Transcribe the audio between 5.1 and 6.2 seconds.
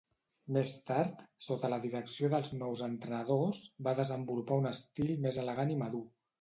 més elegant i madur.